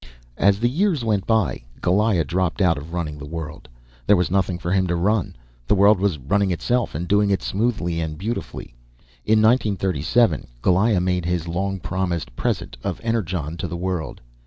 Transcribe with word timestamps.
As 0.39 0.59
the 0.59 0.67
years 0.67 1.05
went 1.05 1.27
by, 1.27 1.61
Goliah 1.79 2.23
dropped 2.25 2.59
out 2.59 2.75
of 2.75 2.87
the 2.87 2.91
running 2.91 3.13
of 3.13 3.19
the 3.19 3.27
world. 3.27 3.67
There 4.07 4.15
was 4.15 4.31
nothing 4.31 4.57
for 4.57 4.71
him 4.71 4.87
to 4.87 4.95
run. 4.95 5.35
The 5.67 5.75
world 5.75 5.99
was 5.99 6.17
running 6.17 6.49
itself, 6.49 6.95
and 6.95 7.07
doing 7.07 7.29
it 7.29 7.43
smoothly 7.43 7.99
and 8.01 8.17
beautifully. 8.17 8.73
In 9.27 9.43
1937, 9.43 10.47
Goliah 10.63 10.99
made 11.03 11.25
his 11.25 11.47
long 11.47 11.79
promised 11.79 12.35
present 12.35 12.77
of 12.83 12.99
Energon 13.03 13.57
to 13.57 13.67
the 13.67 13.77
world. 13.77 14.21